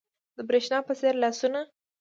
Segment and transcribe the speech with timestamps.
[0.37, 1.61] د برېښنا په څیر لاسونه